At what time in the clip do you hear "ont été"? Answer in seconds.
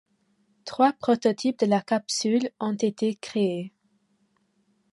2.59-3.13